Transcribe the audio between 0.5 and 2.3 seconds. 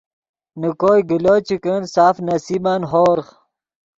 نے کوئے گلو چے کن سف